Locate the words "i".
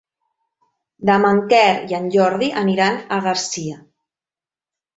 1.93-1.99